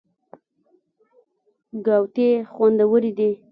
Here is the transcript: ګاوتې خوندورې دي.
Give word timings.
ګاوتې 1.85 2.27
خوندورې 2.53 3.11
دي. 3.17 3.29